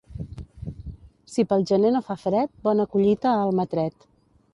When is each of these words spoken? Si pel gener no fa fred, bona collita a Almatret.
Si 1.33 1.45
pel 1.51 1.65
gener 1.71 1.91
no 1.95 2.01
fa 2.07 2.17
fred, 2.21 2.51
bona 2.69 2.87
collita 2.95 3.31
a 3.35 3.43
Almatret. 3.45 4.09